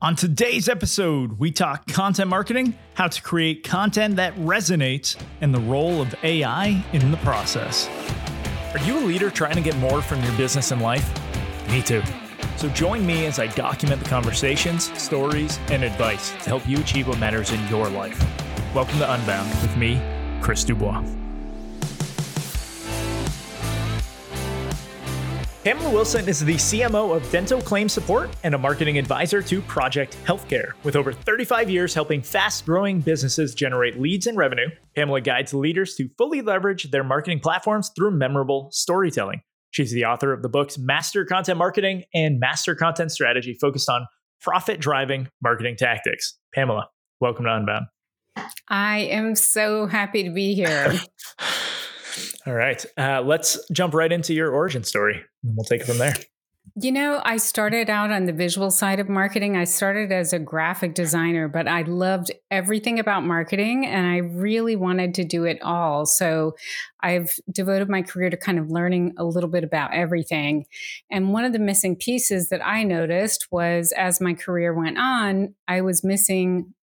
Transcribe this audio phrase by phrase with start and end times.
[0.00, 5.58] On today's episode, we talk content marketing, how to create content that resonates, and the
[5.58, 7.88] role of AI in the process.
[8.72, 11.10] Are you a leader trying to get more from your business and life?
[11.68, 12.00] Me too.
[12.58, 17.08] So join me as I document the conversations, stories, and advice to help you achieve
[17.08, 18.24] what matters in your life.
[18.76, 20.00] Welcome to Unbound with me,
[20.40, 21.02] Chris Dubois.
[25.68, 30.16] Pamela Wilson is the CMO of Dental Claim Support and a marketing advisor to Project
[30.24, 30.72] Healthcare.
[30.82, 35.94] With over 35 years helping fast growing businesses generate leads and revenue, Pamela guides leaders
[35.96, 39.42] to fully leverage their marketing platforms through memorable storytelling.
[39.70, 44.06] She's the author of the books Master Content Marketing and Master Content Strategy, focused on
[44.40, 46.38] profit driving marketing tactics.
[46.54, 46.88] Pamela,
[47.20, 47.84] welcome to Unbound.
[48.68, 50.94] I am so happy to be here.
[52.46, 52.84] All right.
[52.96, 56.14] Uh, let's jump right into your origin story and we'll take it from there.
[56.80, 59.56] You know, I started out on the visual side of marketing.
[59.56, 64.76] I started as a graphic designer, but I loved everything about marketing and I really
[64.76, 66.06] wanted to do it all.
[66.06, 66.54] So
[67.00, 70.66] I've devoted my career to kind of learning a little bit about everything.
[71.10, 75.54] And one of the missing pieces that I noticed was as my career went on,
[75.66, 76.74] I was missing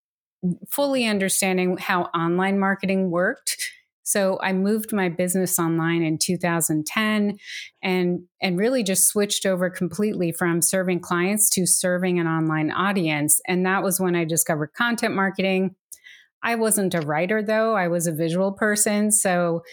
[0.67, 3.72] fully understanding how online marketing worked
[4.06, 7.38] so I moved my business online in 2010
[7.81, 13.42] and and really just switched over completely from serving clients to serving an online audience
[13.48, 15.76] and that was when I discovered content marketing.
[16.44, 19.64] I wasn't a writer though, I was a visual person, so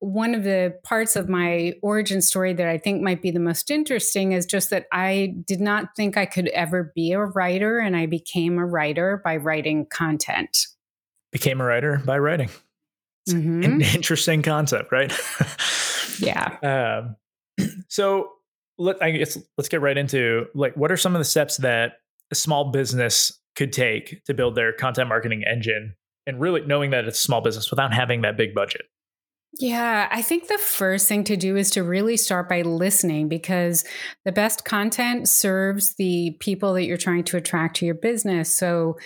[0.00, 3.70] one of the parts of my origin story that I think might be the most
[3.70, 7.96] interesting is just that I did not think I could ever be a writer, and
[7.96, 10.66] I became a writer by writing content.
[11.32, 12.50] Became a writer by writing.
[13.28, 13.62] Mm-hmm.
[13.62, 15.12] An interesting concept, right?
[16.18, 16.56] yeah.
[17.04, 17.16] Um,
[17.88, 18.30] so
[18.78, 21.94] let I guess let's get right into like what are some of the steps that
[22.30, 25.94] a small business could take to build their content marketing engine
[26.26, 28.82] and really knowing that it's a small business without having that big budget.
[29.60, 33.84] Yeah, I think the first thing to do is to really start by listening because
[34.24, 38.52] the best content serves the people that you're trying to attract to your business.
[38.52, 38.96] So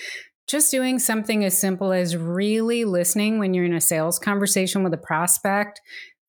[0.49, 4.95] just doing something as simple as really listening when you're in a sales conversation with
[4.95, 5.81] a prospect,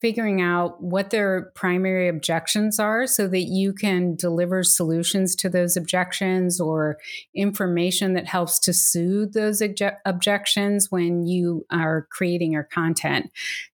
[0.02, 5.75] figuring out what their primary objections are so that you can deliver solutions to those
[5.75, 6.97] objections or
[7.35, 13.29] information that helps to soothe those obje- objections when you are creating your content.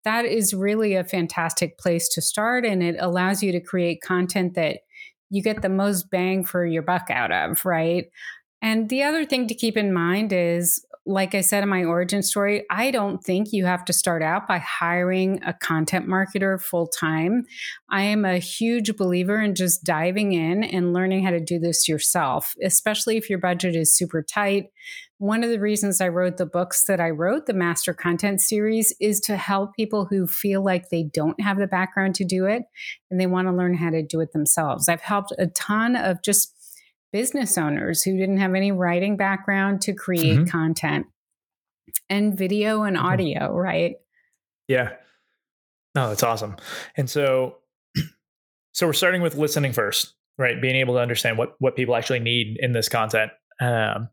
[0.05, 4.55] That is really a fantastic place to start, and it allows you to create content
[4.55, 4.81] that
[5.31, 8.07] you get the most bang for your buck out of, right?
[8.63, 12.23] And the other thing to keep in mind is, like I said in my origin
[12.23, 16.87] story, I don't think you have to start out by hiring a content marketer full
[16.87, 17.45] time.
[17.91, 21.89] I am a huge believer in just diving in and learning how to do this
[21.89, 24.67] yourself, especially if your budget is super tight.
[25.19, 28.95] One of the reasons I wrote the books that I wrote, the Master Content series,
[29.01, 32.63] is to help people who feel like they don't have the background to do it
[33.11, 34.89] and they want to learn how to do it themselves.
[34.89, 36.55] I've helped a ton of just
[37.13, 40.45] business owners who didn't have any writing background to create mm-hmm.
[40.45, 41.07] content
[42.09, 43.07] and video and mm-hmm.
[43.07, 43.97] audio, right?
[44.69, 44.91] Yeah.
[45.95, 46.57] No, that's awesome.
[46.97, 47.57] And so
[48.73, 50.61] so we're starting with listening first, right?
[50.61, 53.33] Being able to understand what what people actually need in this content.
[53.61, 54.09] Um,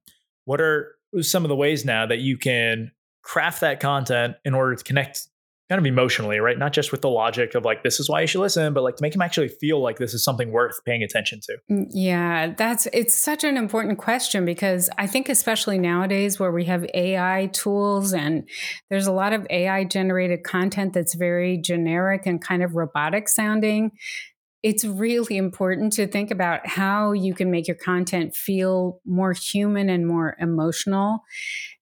[0.46, 2.91] what are some of the ways now that you can
[3.24, 5.28] craft that content in order to connect
[5.70, 6.58] kind of emotionally, right?
[6.58, 8.96] Not just with the logic of like, this is why you should listen, but like
[8.98, 11.58] to make them actually feel like this is something worth paying attention to.
[11.70, 16.66] Mm, yeah, that's, it's such an important question because I think, especially nowadays where we
[16.66, 18.48] have AI tools and
[18.90, 23.92] there's a lot of AI generated content that's very generic and kind of robotic sounding.
[24.64, 29.90] It's really important to think about how you can make your content feel more human
[29.90, 31.24] and more emotional.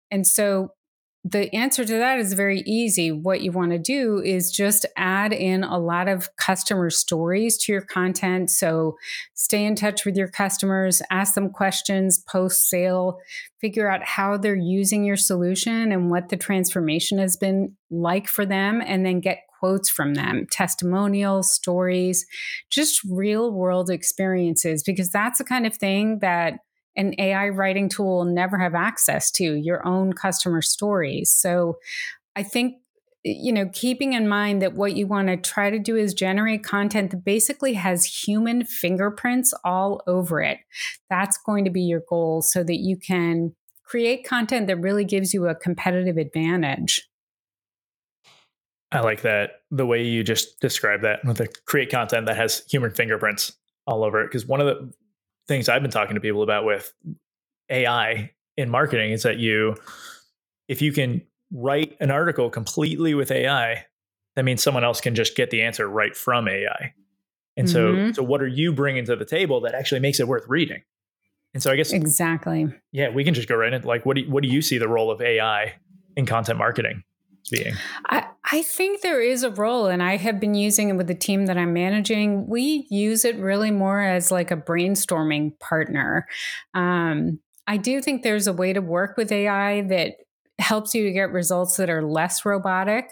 [0.09, 0.72] And so
[1.27, 3.11] the answer to that is very easy.
[3.11, 7.71] What you want to do is just add in a lot of customer stories to
[7.71, 8.51] your content.
[8.51, 8.95] So
[9.33, 13.17] stay in touch with your customers, ask them questions post sale,
[13.59, 18.45] figure out how they're using your solution and what the transformation has been like for
[18.45, 22.23] them, and then get quotes from them, testimonials, stories,
[22.69, 26.59] just real world experiences, because that's the kind of thing that
[26.95, 31.31] an AI writing tool will never have access to your own customer stories.
[31.31, 31.77] So
[32.35, 32.75] I think
[33.25, 36.63] you know keeping in mind that what you want to try to do is generate
[36.63, 40.59] content that basically has human fingerprints all over it
[41.09, 43.53] that's going to be your goal so that you can
[43.83, 47.09] create content that really gives you a competitive advantage
[48.91, 52.63] i like that the way you just described that with the create content that has
[52.69, 53.53] human fingerprints
[53.87, 54.93] all over it because one of the
[55.47, 56.91] things I've been talking to people about with
[57.69, 59.75] AI in marketing is that you,
[60.67, 61.21] if you can
[61.51, 63.85] write an article completely with AI,
[64.35, 66.93] that means someone else can just get the answer right from AI.
[67.57, 68.07] And mm-hmm.
[68.07, 70.81] so, so what are you bringing to the table that actually makes it worth reading?
[71.53, 72.67] And so, I guess exactly.
[72.91, 74.77] Yeah, we can just go right into like, what do you, what do you see
[74.77, 75.75] the role of AI
[76.17, 77.03] in content marketing
[77.49, 77.75] being?
[78.07, 81.15] I, I think there is a role, and I have been using it with the
[81.15, 82.47] team that I'm managing.
[82.47, 86.27] We use it really more as like a brainstorming partner.
[86.73, 90.17] Um, I do think there's a way to work with AI that
[90.59, 93.09] helps you to get results that are less robotic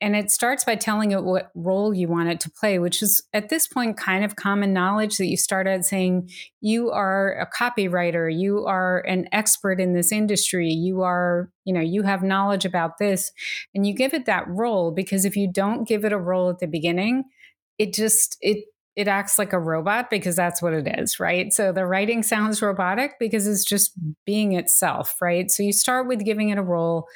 [0.00, 3.22] and it starts by telling it what role you want it to play, which is
[3.32, 6.30] at this point kind of common knowledge that you start out saying
[6.60, 11.80] you are a copywriter, you are an expert in this industry, you are, you know,
[11.80, 13.32] you have knowledge about this,
[13.74, 16.58] and you give it that role because if you don't give it a role at
[16.58, 17.24] the beginning,
[17.78, 18.64] it just it
[18.96, 21.52] it acts like a robot because that's what it is, right?
[21.52, 23.92] So the writing sounds robotic because it's just
[24.24, 25.50] being itself, right?
[25.50, 27.06] So you start with giving it a role,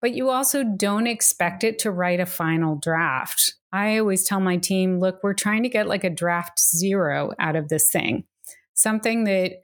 [0.00, 3.54] but you also don't expect it to write a final draft.
[3.70, 7.54] I always tell my team, look, we're trying to get like a draft zero out
[7.54, 8.24] of this thing.
[8.72, 9.62] Something that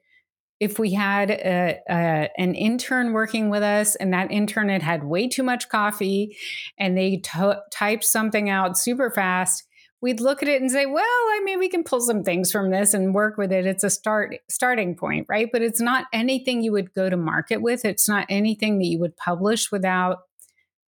[0.60, 5.04] if we had a, a, an intern working with us and that intern had had
[5.04, 6.36] way too much coffee
[6.78, 9.64] and they t- typed something out super fast
[10.02, 12.70] we'd look at it and say, well, I mean, we can pull some things from
[12.70, 13.64] this and work with it.
[13.64, 15.48] It's a start starting point, right?
[15.50, 17.84] But it's not anything you would go to market with.
[17.84, 20.18] It's not anything that you would publish without,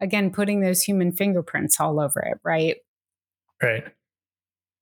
[0.00, 2.76] again, putting those human fingerprints all over it, right?
[3.62, 3.84] Right.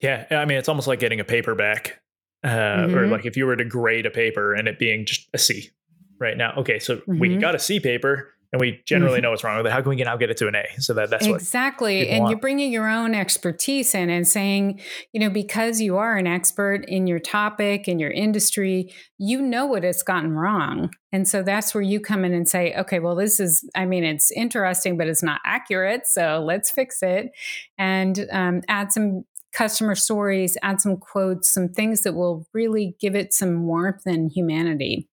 [0.01, 0.27] Yeah.
[0.31, 2.01] I mean, it's almost like getting a paperback,
[2.43, 2.97] uh, mm-hmm.
[2.97, 5.71] or like if you were to grade a paper and it being just a C
[6.19, 6.55] right now.
[6.57, 6.79] Okay.
[6.79, 7.19] So mm-hmm.
[7.19, 9.23] we got a C paper and we generally mm-hmm.
[9.23, 9.73] know what's wrong with it.
[9.73, 10.67] How can we now get it to an A?
[10.79, 12.09] So that that's exactly.
[12.09, 12.31] and want.
[12.31, 14.81] you're bringing your own expertise in and saying,
[15.13, 19.67] you know, because you are an expert in your topic in your industry, you know
[19.67, 23.17] what it's gotten wrong, and so that's where you come in and say, okay, well,
[23.17, 27.31] this is, I mean, it's interesting, but it's not accurate, so let's fix it,
[27.79, 33.15] and um, add some customer stories, add some quotes, some things that will really give
[33.15, 35.09] it some warmth and humanity.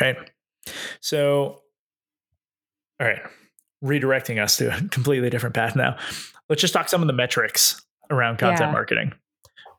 [0.00, 0.16] Right.
[1.00, 1.62] So
[3.00, 3.20] all right,
[3.84, 5.96] redirecting us to a completely different path now.
[6.48, 8.72] Let's just talk some of the metrics around content yeah.
[8.72, 9.12] marketing,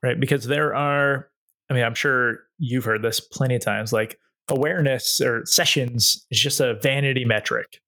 [0.04, 0.20] right?
[0.20, 1.30] Because there are,
[1.70, 4.20] I mean, I'm sure you've heard this plenty of times, like
[4.50, 7.80] awareness or sessions is just a vanity metric.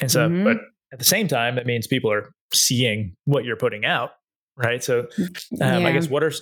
[0.00, 0.44] And so, mm-hmm.
[0.44, 0.56] but
[0.92, 4.10] at the same time, that means people are seeing what you're putting out,
[4.56, 4.82] right?
[4.82, 5.28] So, um,
[5.60, 5.78] yeah.
[5.78, 6.32] I guess what are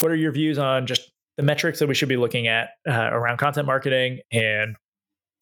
[0.00, 3.10] what are your views on just the metrics that we should be looking at uh,
[3.12, 4.76] around content marketing and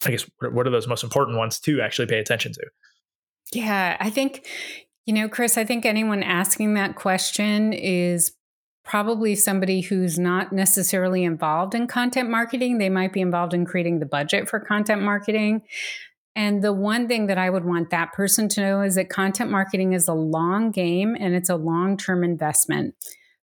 [0.05, 2.61] I guess what are those most important ones to actually pay attention to?
[3.53, 4.47] Yeah, I think,
[5.05, 8.31] you know, Chris, I think anyone asking that question is
[8.83, 12.77] probably somebody who's not necessarily involved in content marketing.
[12.77, 15.61] They might be involved in creating the budget for content marketing.
[16.35, 19.51] And the one thing that I would want that person to know is that content
[19.51, 22.95] marketing is a long game and it's a long term investment.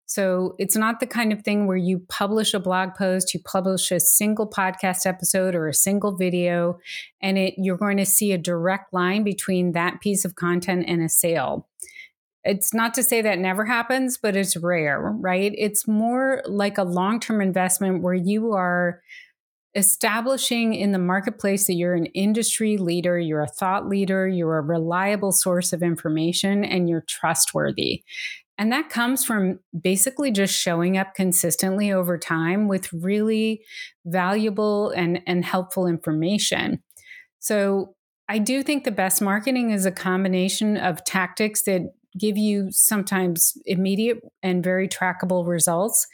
[0.09, 3.91] So it's not the kind of thing where you publish a blog post, you publish
[3.91, 6.79] a single podcast episode or a single video,
[7.21, 11.03] and it you're going to see a direct line between that piece of content and
[11.03, 11.67] a sale.
[12.43, 15.53] It's not to say that never happens, but it's rare, right?
[15.55, 19.01] It's more like a long-term investment where you are
[19.75, 24.63] establishing in the marketplace that you're an industry leader, you're a thought leader, you're a
[24.63, 28.03] reliable source of information, and you're trustworthy.
[28.59, 33.63] And that comes from basically just showing up consistently over time with really
[34.05, 36.83] valuable and, and helpful information.
[37.39, 37.95] So
[38.27, 43.53] I do think the best marketing is a combination of tactics that give you sometimes
[43.65, 46.05] immediate and very trackable results,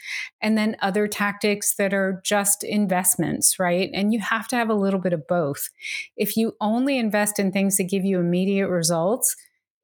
[0.42, 3.90] and then other tactics that are just investments, right?
[3.94, 5.70] And you have to have a little bit of both.
[6.16, 9.36] If you only invest in things that give you immediate results,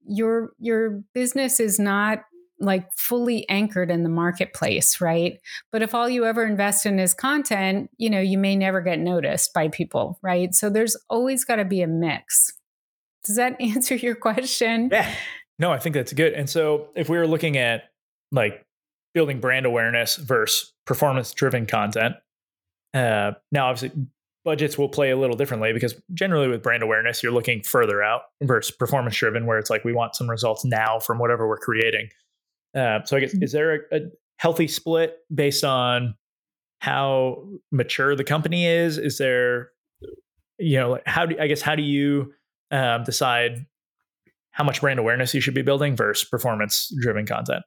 [0.06, 2.24] your your business is not
[2.62, 5.40] like fully anchored in the marketplace, right?
[5.72, 9.00] But if all you ever invest in is content, you know, you may never get
[9.00, 10.54] noticed by people, right?
[10.54, 12.52] So there's always got to be a mix.
[13.26, 14.90] Does that answer your question?
[14.92, 15.14] Yeah.
[15.60, 16.34] No, I think that's good.
[16.34, 17.84] And so if we were looking at
[18.32, 18.66] like
[19.14, 22.16] building brand awareness versus performance driven content,
[22.94, 23.92] uh, now obviously
[24.44, 28.22] budgets will play a little differently because generally with brand awareness, you're looking further out
[28.42, 32.10] versus performance driven, where it's like we want some results now from whatever we're creating.
[32.76, 33.44] Uh, so I guess mm-hmm.
[33.44, 34.00] is there a, a,
[34.38, 36.16] healthy split based on
[36.80, 38.98] how mature the company is?
[38.98, 39.70] Is there,
[40.58, 42.34] you know, how do I guess how do you
[42.72, 43.66] um, decide
[44.52, 47.64] how much brand awareness you should be building versus performance driven content?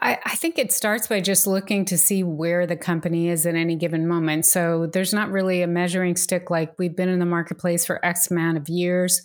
[0.00, 3.56] I, I, think it starts by just looking to see where the company is at
[3.56, 4.46] any given moment.
[4.46, 8.30] So there's not really a measuring stick like we've been in the marketplace for X
[8.30, 9.22] amount of years.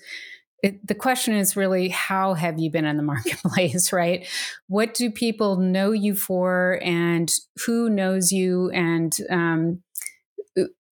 [0.63, 4.27] It, the question is really how have you been in the marketplace, right?
[4.67, 7.31] What do people know you for, and
[7.65, 9.83] who knows you, and um,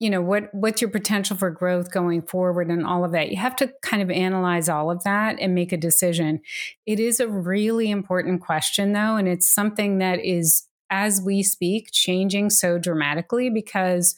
[0.00, 3.31] you know what what's your potential for growth going forward and all of that?
[3.31, 6.41] You have to kind of analyze all of that and make a decision.
[6.87, 11.91] It is a really important question though and it's something that is as we speak
[11.93, 14.17] changing so dramatically because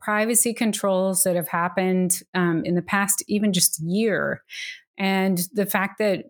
[0.00, 4.42] privacy controls that have happened um, in the past even just year
[4.98, 6.26] and the fact that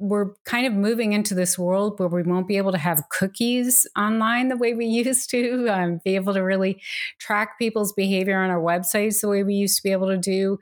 [0.00, 3.86] we're kind of moving into this world where we won't be able to have cookies
[3.96, 6.80] online the way we used to, um, be able to really
[7.18, 10.58] track people's behavior on our websites the way we used to be able to do.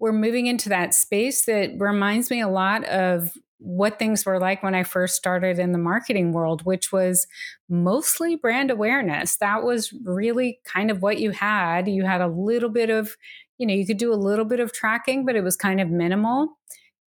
[0.00, 4.62] We're moving into that space that reminds me a lot of what things were like
[4.62, 7.26] when I first started in the marketing world, which was
[7.68, 9.36] mostly brand awareness.
[9.36, 11.88] That was really kind of what you had.
[11.88, 13.16] You had a little bit of,
[13.58, 15.90] you know, you could do a little bit of tracking, but it was kind of
[15.90, 16.56] minimal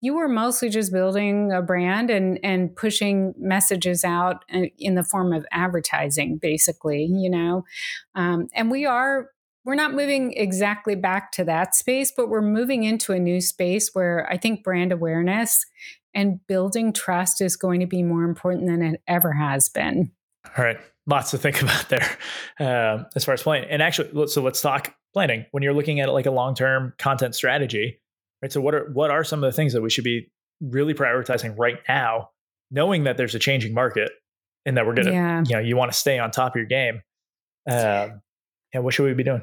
[0.02, 5.04] you were mostly just building a brand and and pushing messages out uh, in the
[5.04, 7.64] form of advertising basically you know?
[8.16, 9.30] Um, and we are
[9.66, 13.92] we're not moving exactly back to that space but we're moving into a new space
[13.94, 15.66] where i think brand awareness
[16.14, 20.12] and building trust is going to be more important than it ever has been.
[20.58, 20.78] All right.
[21.06, 22.18] Lots to think about there
[22.60, 23.70] uh, as far as planning.
[23.70, 25.46] And actually so let's talk planning.
[25.52, 28.00] When you're looking at like a long-term content strategy
[28.42, 28.52] right?
[28.52, 30.32] So what are what are some of the things that we should be
[30.62, 32.30] really prioritizing right now,
[32.72, 34.12] knowing that there's a changing market
[34.66, 35.44] and that we're gonna, yeah.
[35.46, 37.02] you know, you want to stay on top of your game.
[37.70, 38.22] Um,
[38.74, 39.42] and what should we be doing?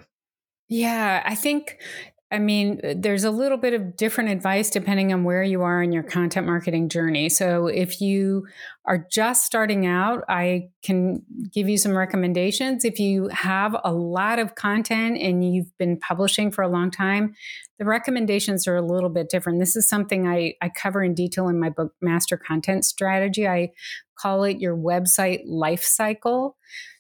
[0.68, 1.78] Yeah, I think
[2.28, 5.80] I mean, uh, there's a little bit of different advice depending on where you are
[5.80, 7.28] in your content marketing journey.
[7.28, 8.48] So, if you
[8.84, 12.84] are just starting out, I can give you some recommendations.
[12.84, 17.34] If you have a lot of content and you've been publishing for a long time,
[17.78, 19.60] the recommendations are a little bit different.
[19.60, 23.46] This is something I, I cover in detail in my book, Master Content Strategy.
[23.46, 23.70] I
[24.18, 26.56] call it your website life cycle.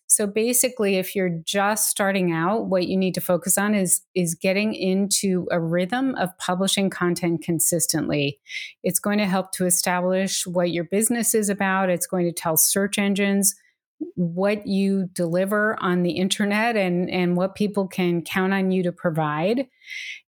[0.08, 4.34] So basically, if you're just starting out, what you need to focus on is is
[4.34, 8.38] getting into a rhythm of publishing content consistently.
[8.84, 11.90] It's going to help to establish what your business is about.
[11.90, 13.54] It's going to tell search engines
[14.14, 18.92] what you deliver on the internet and and what people can count on you to
[18.92, 19.66] provide.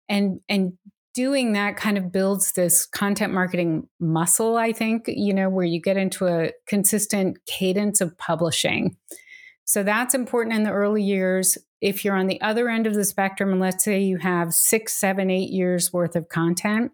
[0.10, 0.74] And and
[1.14, 5.82] doing that kind of builds this content marketing muscle, I think, you know, where you
[5.82, 8.96] get into a consistent cadence of publishing.
[9.68, 11.58] So that's important in the early years.
[11.82, 14.94] If you're on the other end of the spectrum, and let's say you have six,
[14.94, 16.94] seven, eight years worth of content,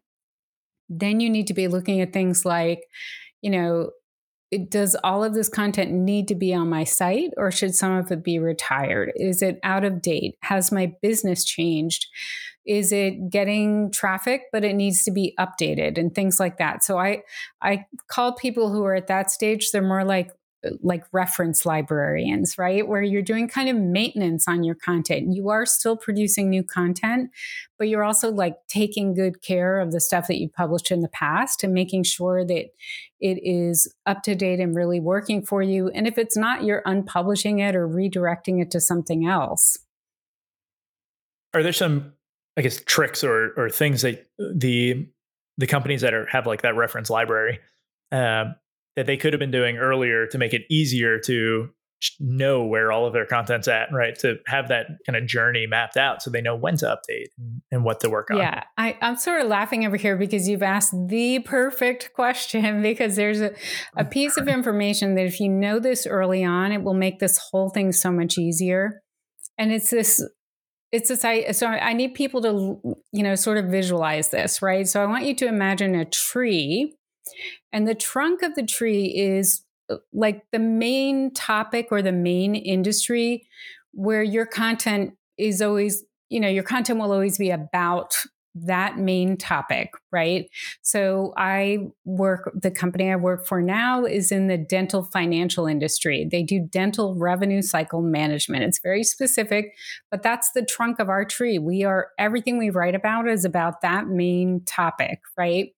[0.90, 2.84] then you need to be looking at things like,
[3.42, 3.92] you know,
[4.70, 8.12] does all of this content need to be on my site or should some of
[8.12, 9.12] it be retired?
[9.16, 10.36] Is it out of date?
[10.42, 12.08] Has my business changed?
[12.66, 16.84] Is it getting traffic, but it needs to be updated and things like that?
[16.84, 17.24] So I
[17.62, 20.32] I call people who are at that stage, they're more like
[20.82, 22.88] like reference librarians, right?
[22.88, 25.34] Where you're doing kind of maintenance on your content.
[25.34, 27.32] You are still producing new content,
[27.78, 31.10] but you're also like taking good care of the stuff that you published in the
[31.10, 32.66] past and making sure that
[33.20, 35.90] it is up to date and really working for you.
[35.90, 39.78] And if it's not, you're unpublishing it or redirecting it to something else.
[41.54, 42.14] Are there some,
[42.58, 45.08] I guess, tricks or or things that the
[45.58, 47.60] the companies that are have like that reference library
[48.12, 48.56] um,
[48.96, 51.70] that they could have been doing earlier to make it easier to
[52.20, 54.18] know where all of their content's at, right?
[54.20, 57.28] To have that kind of journey mapped out so they know when to update
[57.72, 58.38] and what to work on.
[58.38, 63.16] Yeah, I, am sort of laughing over here because you've asked the perfect question because
[63.16, 63.54] there's a,
[63.96, 67.40] a piece of information that if you know this early on, it will make this
[67.52, 69.02] whole thing so much easier.
[69.58, 70.22] And it's this
[70.92, 74.88] it's this I so I need people to you know sort of visualize this, right?
[74.88, 76.96] So I want you to imagine a tree
[77.72, 82.56] and the trunk of the tree is uh, like the main topic or the main
[82.56, 83.48] industry
[83.94, 88.16] where your content is always, you know, your content will always be about
[88.56, 90.48] that main topic, right?
[90.84, 96.28] So I work, the company I work for now is in the dental financial industry.
[96.30, 98.64] They do dental revenue cycle management.
[98.64, 99.74] It's very specific,
[100.12, 101.58] but that's the trunk of our tree.
[101.58, 105.70] We are, everything we write about is about that main topic, right?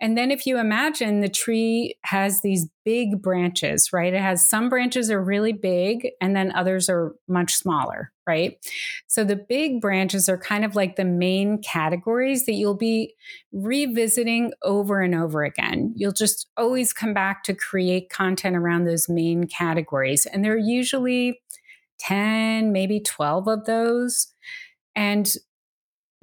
[0.00, 4.12] And then if you imagine the tree has these big branches, right?
[4.12, 8.58] It has some branches are really big and then others are much smaller, right?
[9.06, 13.14] So the big branches are kind of like the main categories that you'll be
[13.52, 15.94] revisiting over and over again.
[15.96, 20.26] You'll just always come back to create content around those main categories.
[20.26, 21.40] And there are usually
[22.00, 24.26] 10, maybe 12 of those.
[24.94, 25.32] And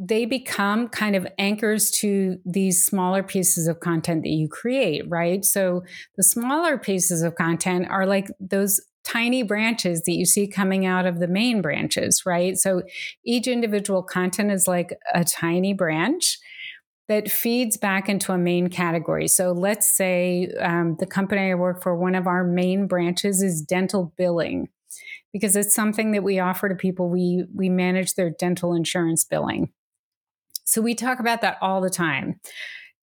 [0.08, 5.46] they become kind of anchors to these smaller pieces of content that you create, right?
[5.46, 5.84] So
[6.18, 11.06] the smaller pieces of content are like those tiny branches that you see coming out
[11.06, 12.58] of the main branches, right?
[12.58, 12.84] So
[13.26, 16.40] each individual content is like a tiny branch
[17.08, 19.28] that feeds back into a main category.
[19.28, 23.62] So let's say um, the company I work for, one of our main branches is
[23.62, 24.70] dental billing
[25.34, 27.10] because it's something that we offer to people.
[27.10, 29.70] We we manage their dental insurance billing.
[30.64, 32.40] So we talk about that all the time.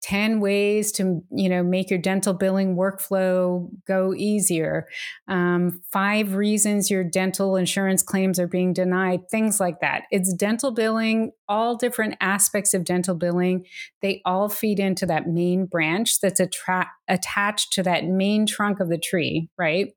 [0.03, 4.87] 10 ways to you know make your dental billing workflow go easier.
[5.29, 10.05] Um, five reasons your dental insurance claims are being denied things like that.
[10.11, 13.67] It's dental billing all different aspects of dental billing.
[14.01, 18.89] They all feed into that main branch that's attra- attached to that main trunk of
[18.89, 19.93] the tree right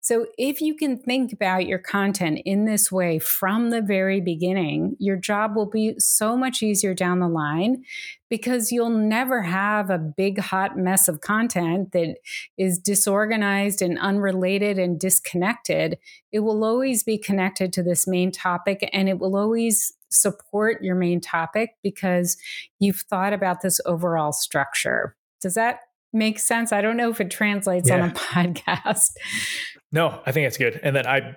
[0.00, 4.94] so if you can think about your content in this way from the very beginning
[4.98, 7.82] your job will be so much easier down the line
[8.30, 12.16] because you'll never have a big hot mess of content that
[12.56, 15.98] is disorganized and unrelated and disconnected.
[16.32, 20.94] It will always be connected to this main topic and it will always support your
[20.94, 22.36] main topic because
[22.78, 25.16] you've thought about this overall structure.
[25.40, 25.80] Does that
[26.12, 26.72] make sense?
[26.72, 28.02] I don't know if it translates yeah.
[28.02, 29.10] on a podcast.
[29.92, 30.80] No, I think it's good.
[30.82, 31.36] And then I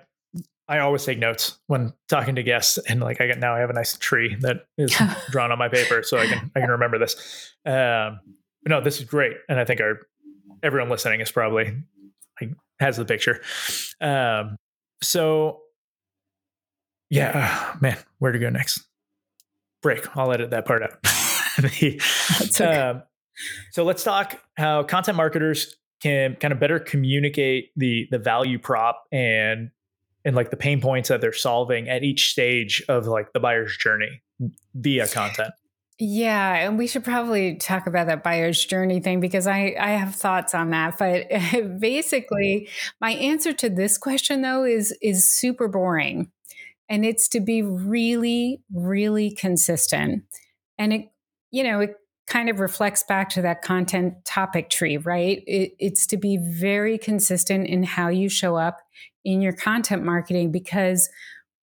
[0.68, 3.70] I always take notes when talking to guests, and like I get now, I have
[3.70, 4.94] a nice tree that is
[5.30, 7.52] drawn on my paper, so I can I can remember this.
[7.66, 8.20] Um,
[8.66, 9.98] no, this is great, and I think our
[10.62, 11.76] everyone listening is probably
[12.40, 13.40] like, has the picture.
[14.00, 14.56] Um,
[15.02, 15.60] so
[17.10, 18.86] yeah, man, where to go next?
[19.82, 20.16] Break.
[20.16, 21.02] I'll edit that part out.
[21.58, 22.00] the,
[22.40, 22.76] okay.
[22.78, 23.02] um,
[23.70, 29.04] so let's talk how content marketers can kind of better communicate the the value prop
[29.12, 29.70] and
[30.24, 33.76] and like the pain points that they're solving at each stage of like the buyer's
[33.76, 34.22] journey
[34.74, 35.52] via content.
[35.98, 40.14] Yeah, and we should probably talk about that buyer's journey thing because I I have
[40.14, 40.98] thoughts on that.
[40.98, 41.28] But
[41.80, 42.68] basically,
[43.00, 46.30] my answer to this question though is is super boring.
[46.88, 50.24] And it's to be really really consistent.
[50.78, 51.12] And it
[51.52, 55.42] you know, it kind of reflects back to that content topic tree, right?
[55.46, 58.78] It, it's to be very consistent in how you show up
[59.24, 61.08] in your content marketing because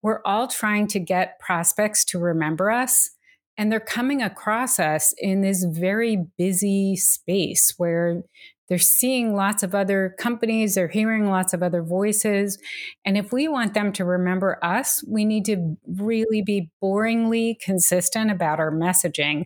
[0.02, 3.10] we're all trying to get prospects to remember us.
[3.58, 8.24] And they're coming across us in this very busy space where
[8.70, 12.60] they're seeing lots of other companies, they're hearing lots of other voices.
[13.04, 18.32] And if we want them to remember us, we need to really be boringly consistent
[18.32, 19.46] about our messaging.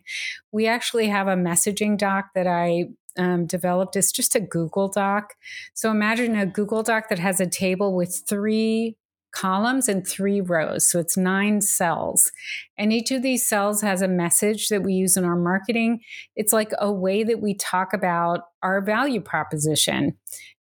[0.51, 3.95] We actually have a messaging doc that I um, developed.
[3.95, 5.35] It's just a Google Doc.
[5.73, 8.97] So imagine a Google Doc that has a table with three
[9.33, 10.89] columns and three rows.
[10.89, 12.31] So it's nine cells.
[12.77, 16.01] And each of these cells has a message that we use in our marketing.
[16.35, 20.15] It's like a way that we talk about our value proposition.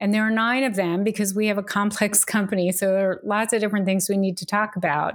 [0.00, 2.70] And there are nine of them because we have a complex company.
[2.70, 5.14] So there are lots of different things we need to talk about.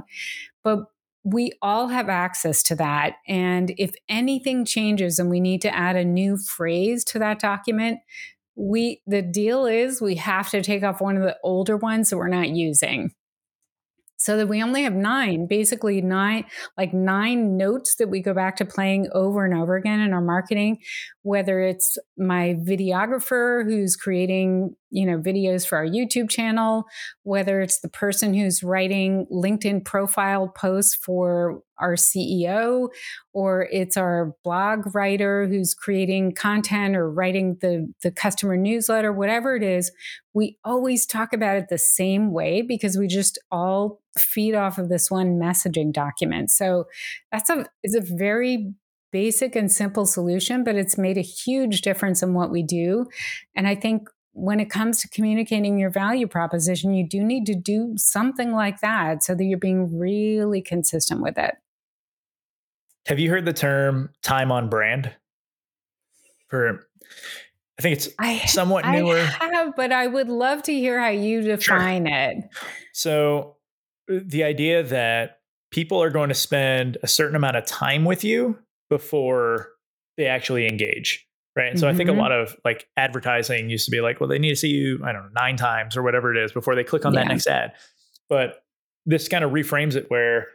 [0.64, 0.86] But
[1.24, 3.16] we all have access to that.
[3.28, 8.00] And if anything changes and we need to add a new phrase to that document,
[8.56, 12.18] we the deal is we have to take off one of the older ones that
[12.18, 13.12] we're not using
[14.24, 16.46] so that we only have nine basically nine
[16.78, 20.22] like nine notes that we go back to playing over and over again in our
[20.22, 20.78] marketing
[21.24, 26.86] whether it's my videographer who's creating you know videos for our youtube channel
[27.24, 32.88] whether it's the person who's writing linkedin profile posts for our ceo
[33.34, 39.56] or it's our blog writer who's creating content or writing the the customer newsletter whatever
[39.56, 39.92] it is
[40.34, 44.90] we always talk about it the same way because we just all feed off of
[44.90, 46.86] this one messaging document so
[47.32, 48.74] that's a is a very
[49.14, 53.06] basic and simple solution, but it's made a huge difference in what we do.
[53.56, 57.56] And I think when it comes to communicating your value proposition, you do need to
[57.56, 61.56] do something like that so that you're being really consistent with it.
[63.06, 65.12] Have you heard the term time on brand?
[66.48, 66.88] For
[67.78, 69.18] I think it's I, somewhat newer.
[69.18, 72.16] I have, but I would love to hear how you define sure.
[72.16, 72.38] it.
[72.94, 73.58] So
[74.12, 75.40] uh, the idea that
[75.72, 79.70] people are going to spend a certain amount of time with you before
[80.18, 81.28] they actually engage.
[81.56, 81.70] Right?
[81.70, 81.94] And so mm-hmm.
[81.94, 82.22] I think a mm-hmm.
[82.22, 85.12] lot of like advertising used to be like, well, they need to see you, I
[85.12, 87.22] don't know, nine times or whatever it is before they click on yeah.
[87.22, 87.74] that next ad.
[88.30, 88.64] But
[89.06, 90.48] this kind of reframes it where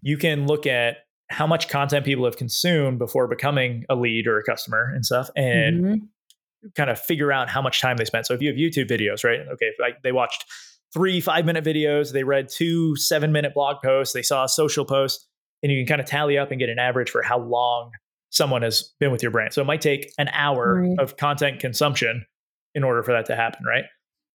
[0.00, 0.98] you can look at
[1.30, 5.30] how much content people have consumed before becoming a lead or a customer and stuff
[5.34, 6.68] and mm-hmm.
[6.76, 8.26] kind of figure out how much time they spent.
[8.26, 9.40] So if you have YouTube videos, right?
[9.54, 10.44] Okay, like they watched
[10.92, 14.84] three five minute videos, they read two seven minute blog posts, they saw a social
[14.84, 15.26] post,
[15.62, 17.92] and you can kind of tally up and get an average for how long
[18.32, 19.52] someone has been with your brand.
[19.52, 20.98] So it might take an hour right.
[20.98, 22.24] of content consumption
[22.74, 23.84] in order for that to happen, right?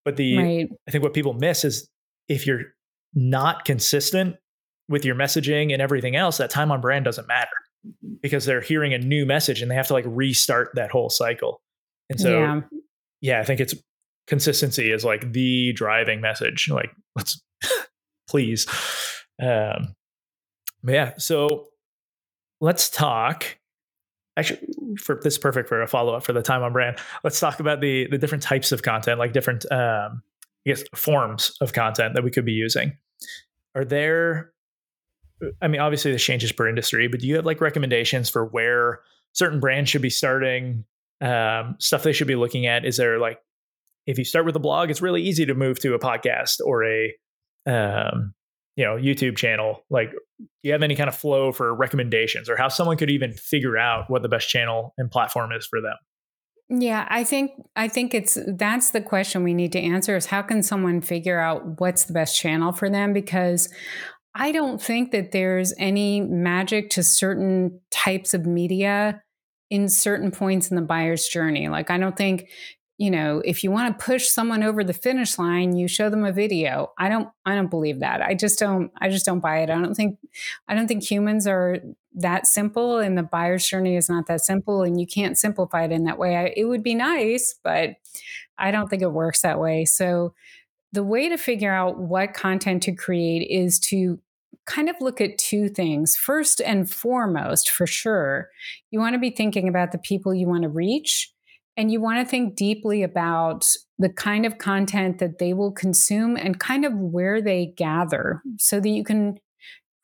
[0.06, 0.70] But the right.
[0.88, 1.90] I think what people miss is
[2.30, 2.64] if you're
[3.14, 4.38] not consistent
[4.88, 7.50] with your messaging and everything else, that time on brand doesn't matter
[8.22, 11.62] because they're hearing a new message and they have to like restart that whole cycle.
[12.10, 12.62] And so yeah,
[13.22, 13.74] yeah I think it's
[14.28, 16.70] consistency is like the driving message.
[16.70, 17.42] Like let's
[18.30, 18.68] please.
[19.42, 19.96] Um
[20.84, 21.68] yeah, so
[22.62, 23.58] let's talk
[24.38, 24.60] actually
[24.98, 26.98] for this is perfect for a follow-up for the time on brand.
[27.24, 30.22] Let's talk about the the different types of content like different um
[30.66, 32.98] i guess forms of content that we could be using.
[33.76, 34.52] Are there
[35.62, 39.02] i mean obviously this changes per industry but do you have like recommendations for where
[39.34, 40.84] certain brands should be starting
[41.22, 42.86] um, stuff they should be looking at?
[42.86, 43.40] Is there like
[44.06, 46.86] if you start with a blog it's really easy to move to a podcast or
[46.86, 47.14] a
[47.66, 48.34] um,
[48.78, 52.56] you know youtube channel like do you have any kind of flow for recommendations or
[52.56, 55.96] how someone could even figure out what the best channel and platform is for them?
[56.70, 60.42] Yeah i think i think it's that's the question we need to answer is how
[60.42, 63.14] can someone figure out what's the best channel for them?
[63.14, 63.70] Because
[64.36, 69.22] i don't think that there's any magic to certain types of media
[69.70, 71.70] in certain points in the buyer's journey.
[71.70, 72.50] Like i don't think
[72.98, 76.26] you know if you want to push someone over the finish line you show them
[76.26, 76.92] a video.
[76.98, 78.22] I don't i don't believe that.
[78.22, 79.70] I just don't i just don't buy it.
[79.70, 80.18] I don't think
[80.68, 81.78] i don't think humans are
[82.16, 85.92] that simple and the buyer's journey is not that simple and you can't simplify it
[85.92, 86.36] in that way.
[86.36, 87.92] I, it would be nice but
[88.58, 89.86] i don't think it works that way.
[89.86, 90.34] So
[90.94, 94.20] the way to figure out what content to create is to
[94.66, 96.16] kind of look at two things.
[96.16, 98.50] First and foremost, for sure,
[98.92, 101.32] you want to be thinking about the people you want to reach
[101.78, 103.68] and you want to think deeply about
[104.00, 108.80] the kind of content that they will consume and kind of where they gather so
[108.80, 109.40] that you can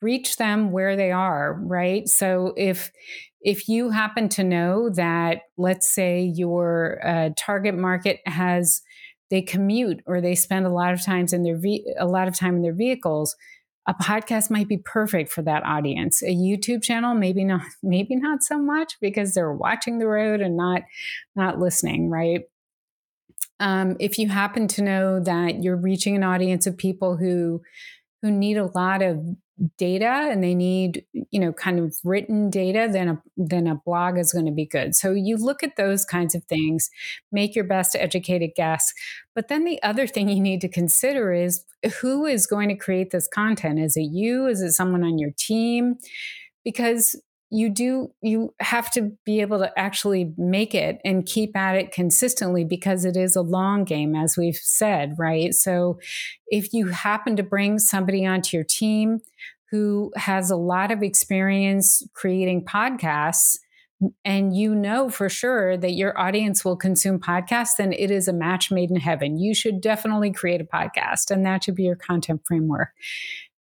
[0.00, 2.08] reach them where they are, right?
[2.08, 2.92] So if
[3.40, 8.80] if you happen to know that let's say your uh, target market has
[9.30, 12.38] they commute or they spend a lot of times in their ve- a lot of
[12.38, 13.34] time in their vehicles
[13.86, 16.22] a podcast might be perfect for that audience.
[16.22, 20.56] A youtube channel maybe not maybe not so much because they're watching the road and
[20.56, 20.82] not
[21.36, 22.42] not listening right?
[23.60, 27.62] Um, if you happen to know that you're reaching an audience of people who
[28.22, 29.24] who need a lot of
[29.78, 34.18] data and they need you know kind of written data then a then a blog
[34.18, 34.94] is going to be good.
[34.94, 36.90] So you look at those kinds of things
[37.30, 38.92] make your best educated guess.
[39.34, 41.64] But then the other thing you need to consider is
[42.00, 43.78] who is going to create this content?
[43.78, 44.46] Is it you?
[44.46, 45.96] Is it someone on your team?
[46.64, 47.16] Because
[47.54, 51.92] you do you have to be able to actually make it and keep at it
[51.92, 55.98] consistently because it is a long game as we've said right so
[56.48, 59.20] if you happen to bring somebody onto your team
[59.70, 63.56] who has a lot of experience creating podcasts
[64.24, 68.32] and you know for sure that your audience will consume podcasts, then it is a
[68.32, 69.38] match made in heaven.
[69.38, 72.90] You should definitely create a podcast, and that should be your content framework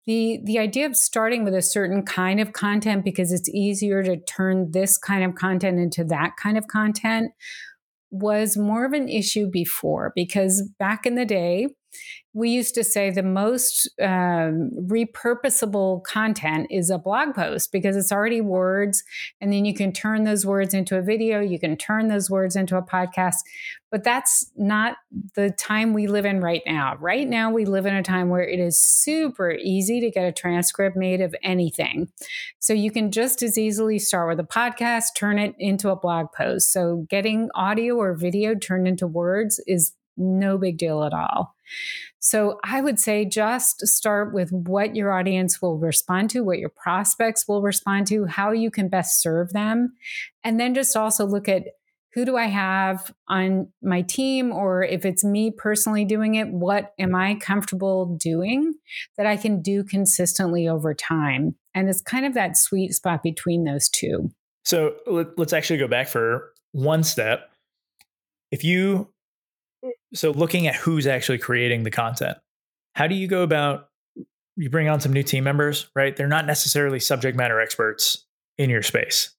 [0.06, 4.16] the the idea of starting with a certain kind of content because it's easier to
[4.16, 7.32] turn this kind of content into that kind of content
[8.10, 11.68] was more of an issue before because back in the day
[12.34, 18.12] we used to say the most um, repurposable content is a blog post because it's
[18.12, 19.04] already words
[19.40, 22.56] and then you can turn those words into a video you can turn those words
[22.56, 23.36] into a podcast
[23.92, 24.96] but that's not
[25.36, 26.96] the time we live in right now.
[26.98, 30.32] Right now we live in a time where it is super easy to get a
[30.32, 32.08] transcript made of anything.
[32.58, 36.28] So you can just as easily start with a podcast turn it into a blog
[36.34, 36.72] post.
[36.72, 41.54] So getting audio or video turned into words is no big deal at all.
[42.24, 46.68] So I would say just start with what your audience will respond to, what your
[46.68, 49.94] prospects will respond to, how you can best serve them.
[50.44, 51.64] And then just also look at
[52.14, 56.92] who do I have on my team, or if it's me personally doing it, what
[56.96, 58.74] am I comfortable doing
[59.16, 61.56] that I can do consistently over time?
[61.74, 64.30] And it's kind of that sweet spot between those two.
[64.64, 67.50] So let's actually go back for one step.
[68.52, 69.11] If you
[70.14, 72.38] so looking at who's actually creating the content
[72.94, 73.88] how do you go about
[74.56, 78.26] you bring on some new team members right they're not necessarily subject matter experts
[78.58, 79.34] in your space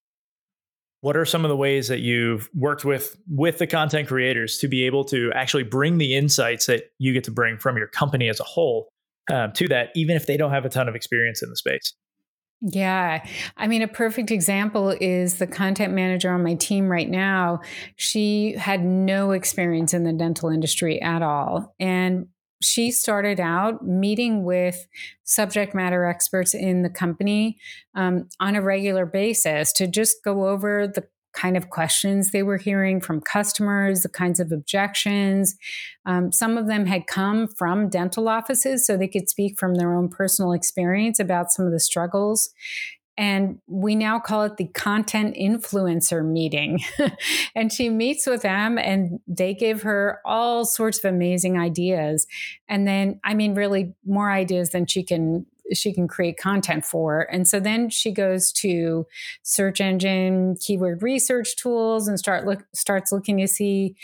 [1.04, 4.70] what are some of the ways that you've worked with with the content creators to
[4.70, 8.30] be able to actually bring the insights that you get to bring from your company
[8.30, 8.88] as a whole
[9.32, 11.94] um, to that, even if they don't have a ton of experience in the space?
[12.66, 13.26] Yeah.
[13.58, 17.60] I mean, a perfect example is the content manager on my team right now.
[17.98, 21.76] She had no experience in the dental industry at all.
[21.78, 22.28] And
[22.62, 24.88] she started out meeting with
[25.26, 27.58] subject matter experts in the company
[27.96, 32.58] um, on a regular basis to just go over the kind of questions they were
[32.58, 35.56] hearing from customers, the kinds of objections.
[36.06, 39.94] Um, some of them had come from dental offices, so they could speak from their
[39.94, 42.50] own personal experience about some of the struggles.
[43.16, 46.80] And we now call it the content influencer meeting.
[47.56, 52.26] and she meets with them and they give her all sorts of amazing ideas.
[52.68, 57.28] And then, I mean, really more ideas than she can she can create content for.
[57.32, 59.06] And so then she goes to
[59.44, 63.96] search engine keyword research tools and start look starts looking to see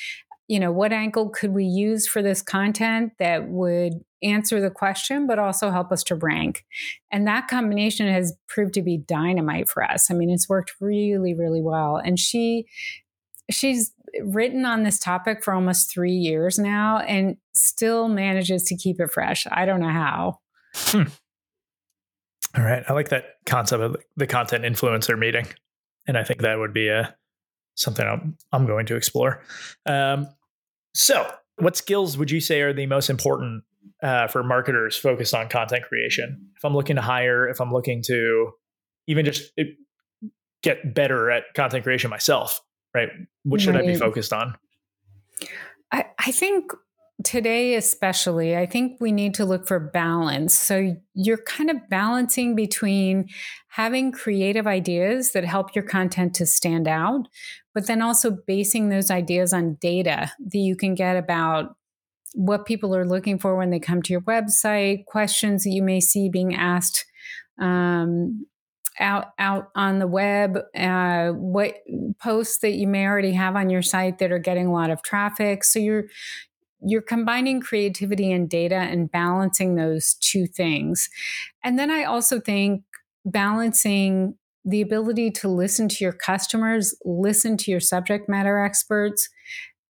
[0.47, 5.27] you know what angle could we use for this content that would answer the question
[5.27, 6.65] but also help us to rank.
[7.11, 10.09] And that combination has proved to be dynamite for us.
[10.09, 11.97] I mean it's worked really really well.
[11.97, 12.65] And she
[13.51, 13.91] she's
[14.23, 19.11] written on this topic for almost three years now and still manages to keep it
[19.11, 19.45] fresh.
[19.51, 20.39] I don't know how.
[20.75, 21.03] Hmm.
[22.57, 22.83] All right.
[22.87, 25.47] I like that concept of the content influencer meeting.
[26.07, 27.07] And I think that would be a, uh,
[27.75, 29.41] something I'm, I'm going to explore.
[29.85, 30.27] Um,
[30.93, 33.63] so, what skills would you say are the most important
[34.01, 36.49] uh, for marketers focused on content creation?
[36.55, 38.51] If I'm looking to hire, if I'm looking to
[39.07, 39.63] even just uh,
[40.63, 42.59] get better at content creation myself,
[42.93, 43.09] right?
[43.43, 43.83] What should right.
[43.83, 44.55] I be focused on?
[45.91, 46.71] I, I think
[47.23, 50.53] today especially i think we need to look for balance.
[50.53, 53.27] So you're kind of balancing between
[53.69, 57.27] having creative ideas that help your content to stand out
[57.73, 61.75] but then also basing those ideas on data that you can get about
[62.35, 65.99] what people are looking for when they come to your website questions that you may
[65.99, 67.05] see being asked
[67.59, 68.45] um,
[68.99, 71.75] out out on the web uh, what
[72.21, 75.01] posts that you may already have on your site that are getting a lot of
[75.01, 75.63] traffic.
[75.63, 76.05] So you're
[76.81, 81.09] you're combining creativity and data and balancing those two things.
[81.63, 82.83] And then I also think
[83.25, 89.29] balancing the ability to listen to your customers, listen to your subject matter experts,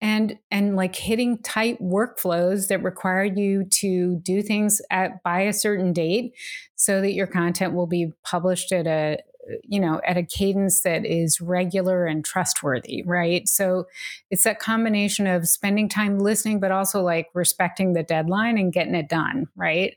[0.01, 5.53] and and like hitting tight workflows that require you to do things at by a
[5.53, 6.33] certain date
[6.77, 9.19] so that your content will be published at a
[9.65, 13.49] you know, at a cadence that is regular and trustworthy, right?
[13.49, 13.87] So
[14.31, 18.95] it's that combination of spending time listening, but also like respecting the deadline and getting
[18.95, 19.97] it done, right?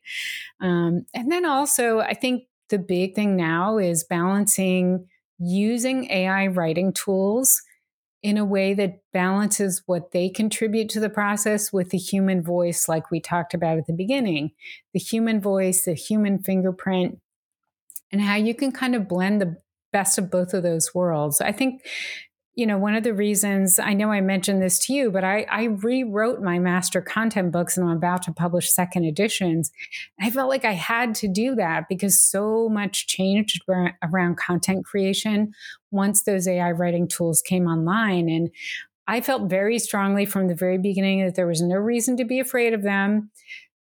[0.61, 5.07] Um, and then also, I think the big thing now is balancing
[5.39, 7.61] using AI writing tools
[8.21, 12.87] in a way that balances what they contribute to the process with the human voice,
[12.87, 14.51] like we talked about at the beginning
[14.93, 17.19] the human voice, the human fingerprint
[18.13, 19.57] and how you can kind of blend the
[19.91, 21.41] best of both of those worlds.
[21.41, 21.83] I think,
[22.55, 25.45] you know, one of the reasons I know I mentioned this to you, but I,
[25.49, 29.71] I rewrote my master content books and I'm about to publish second editions.
[30.21, 33.63] I felt like I had to do that because so much changed
[34.03, 35.51] around content creation
[35.89, 38.29] once those AI writing tools came online.
[38.29, 38.51] And
[39.07, 42.39] I felt very strongly from the very beginning that there was no reason to be
[42.39, 43.31] afraid of them.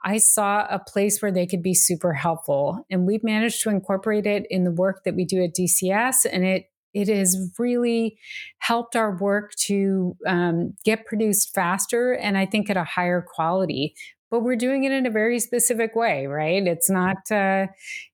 [0.04, 2.84] I saw a place where they could be super helpful.
[2.90, 6.26] And we've managed to incorporate it in the work that we do at DCS.
[6.30, 8.18] And it it has really
[8.58, 13.94] helped our work to um, get produced faster and I think at a higher quality.
[14.30, 16.66] But we're doing it in a very specific way, right?
[16.66, 17.66] It's not, uh,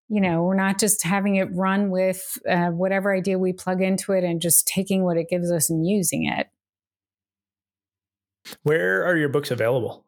[0.08, 4.12] you know, we're not just having it run with uh, whatever idea we plug into
[4.12, 6.48] it and just taking what it gives us and using it.
[8.62, 10.04] Where are your books available?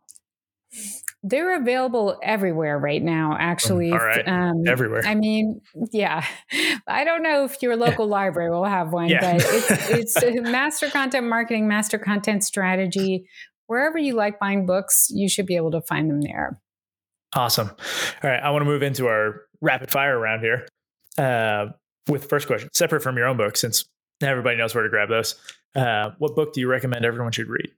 [1.23, 3.93] They're available everywhere right now, actually.
[3.93, 4.27] All right.
[4.27, 5.03] Um, everywhere.
[5.05, 5.61] I mean,
[5.93, 6.25] yeah.
[6.87, 9.35] I don't know if your local library will have one, yeah.
[9.35, 13.29] but it's, it's master content marketing, master content strategy.
[13.67, 16.59] Wherever you like buying books, you should be able to find them there.
[17.35, 17.71] Awesome.
[18.23, 18.41] All right.
[18.41, 20.67] I want to move into our rapid fire round here
[21.19, 21.67] uh,
[22.09, 23.85] with the first question, separate from your own book, since
[24.23, 25.35] everybody knows where to grab those.
[25.77, 27.71] Uh, what book do you recommend everyone should read?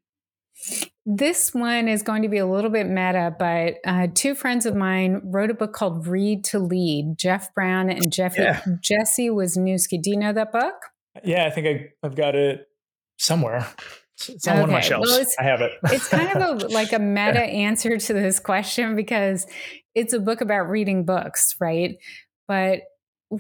[1.05, 4.77] This one is going to be a little bit meta, but uh, two friends of
[4.77, 7.17] mine wrote a book called Read to Lead.
[7.19, 8.63] Jeff Brown and Jeff yeah.
[8.81, 10.01] Jesse Wisniewski.
[10.01, 10.75] Do you know that book?
[11.25, 12.69] Yeah, I think I, have got it
[13.19, 13.67] somewhere.
[14.29, 14.61] It's on okay.
[14.61, 15.11] one of my shelves.
[15.11, 15.73] Well, I have it.
[15.85, 17.67] it's kind of a, like a meta yeah.
[17.67, 19.47] answer to this question because
[19.95, 21.97] it's a book about reading books, right?
[22.47, 22.83] But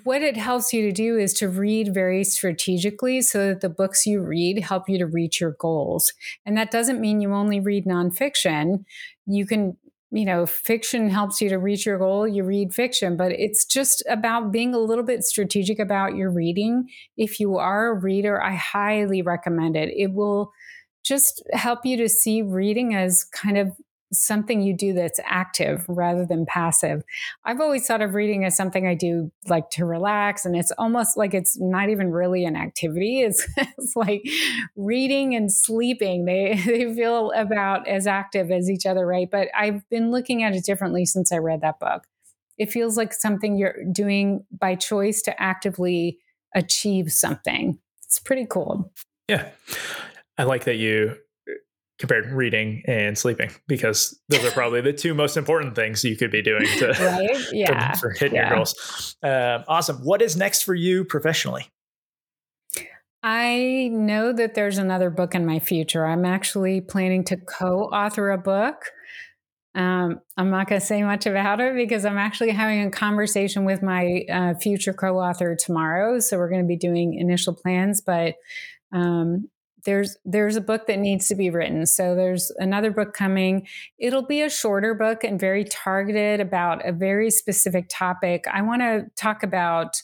[0.04, 4.06] what it helps you to do is to read very strategically so that the books
[4.06, 6.14] you read help you to reach your goals.
[6.46, 8.86] And that doesn't mean you only read nonfiction.
[9.26, 9.76] You can,
[10.10, 14.02] you know, fiction helps you to reach your goal, you read fiction, but it's just
[14.08, 16.88] about being a little bit strategic about your reading.
[17.18, 19.90] If you are a reader, I highly recommend it.
[19.94, 20.52] It will
[21.04, 23.76] just help you to see reading as kind of
[24.12, 27.02] something you do that's active rather than passive.
[27.44, 31.16] I've always thought of reading as something I do like to relax, and it's almost
[31.16, 33.22] like it's not even really an activity.
[33.32, 34.24] It's, it's like
[34.76, 36.24] reading and sleeping.
[36.24, 39.30] They they feel about as active as each other, right?
[39.30, 42.04] But I've been looking at it differently since I read that book.
[42.58, 46.18] It feels like something you're doing by choice to actively
[46.54, 47.78] achieve something.
[48.04, 48.92] It's pretty cool.
[49.28, 49.48] Yeah.
[50.36, 51.16] I like that you
[51.98, 56.30] compared reading and sleeping because those are probably the two most important things you could
[56.30, 57.46] be doing to, right?
[57.52, 57.94] yeah.
[57.94, 58.48] for, hitting yeah.
[58.48, 59.16] your goals.
[59.22, 59.98] Uh, awesome.
[59.98, 61.66] What is next for you professionally?
[63.22, 66.04] I know that there's another book in my future.
[66.04, 68.76] I'm actually planning to co author a book.
[69.74, 73.64] Um, I'm not going to say much about it because I'm actually having a conversation
[73.64, 76.18] with my uh, future co author tomorrow.
[76.18, 78.34] So we're going to be doing initial plans, but
[78.92, 79.48] um,
[79.84, 81.86] there's there's a book that needs to be written.
[81.86, 83.66] So there's another book coming.
[83.98, 88.44] It'll be a shorter book and very targeted about a very specific topic.
[88.52, 90.00] I want to talk about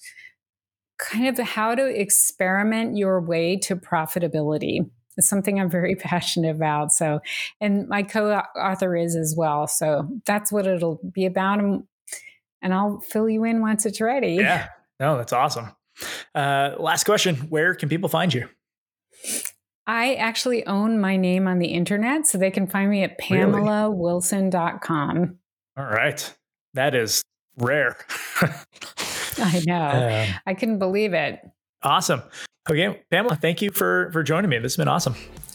[0.98, 4.90] kind of how to experiment your way to profitability.
[5.16, 6.92] It's something i'm very passionate about.
[6.92, 7.20] So
[7.60, 9.66] and my co-author is as well.
[9.66, 11.84] So that's what it'll be about and,
[12.74, 14.34] i'll fill you in once it's ready.
[14.34, 14.68] Yeah.
[14.98, 15.68] No that's awesome.
[16.34, 17.36] Uh, last question.
[17.48, 18.48] Where can people find you
[19.88, 25.38] I actually own my name on the internet, so they can find me at pamelawilson.com.
[25.78, 26.36] All right.
[26.74, 27.22] That is
[27.56, 27.96] rare.
[29.38, 29.80] I know.
[29.80, 31.40] Uh, I couldn't believe it.
[31.82, 32.20] Awesome.
[32.68, 34.58] Okay, Pamela, thank you for for joining me.
[34.58, 35.14] This has been awesome.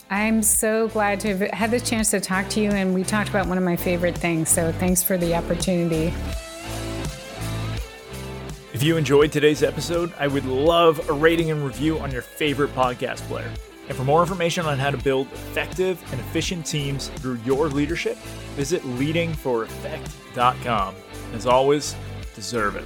[0.09, 3.29] I'm so glad to have had the chance to talk to you and we talked
[3.29, 4.49] about one of my favorite things.
[4.49, 6.11] So thanks for the opportunity.
[8.73, 12.73] If you enjoyed today's episode, I would love a rating and review on your favorite
[12.75, 13.51] podcast player.
[13.87, 18.17] And for more information on how to build effective and efficient teams through your leadership,
[18.55, 20.95] visit leadingforeffect.com.
[21.33, 21.95] As always,
[22.35, 22.85] deserve it.